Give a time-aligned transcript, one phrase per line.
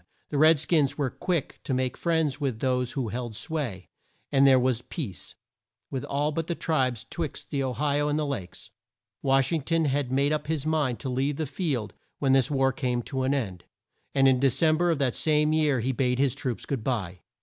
[0.31, 3.87] The red skins were quick to make friends with those who held sway,
[4.31, 5.35] and there was peace
[5.91, 8.71] with all the tribes twixt the O hi o and the Lakes.
[9.21, 12.71] Wash ing ton had made up his mind to leave the field when this war
[12.73, 13.63] came to an end,
[14.15, 17.19] and in De cem ber of the same year he bade his troops good bye.